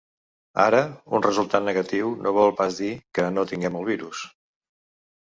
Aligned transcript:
Ara, 0.61 0.77
un 1.17 1.21
resultat 1.25 1.65
negatiu 1.67 2.09
no 2.27 2.33
vol 2.37 2.53
pas 2.63 2.79
dir 2.79 2.89
que 3.19 3.27
no 3.37 3.45
tinguem 3.53 3.79
el 3.83 3.87
virus. 3.91 4.23